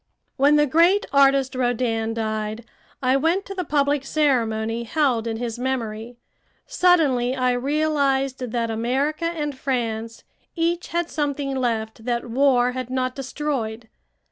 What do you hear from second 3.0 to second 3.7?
I went to the